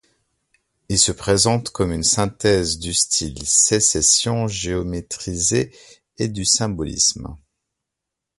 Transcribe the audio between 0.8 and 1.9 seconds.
Il se présente